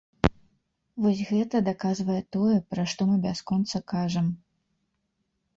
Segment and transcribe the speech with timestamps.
[1.05, 4.27] Вось гэта даказвае тое, пра што мы бясконца кажам.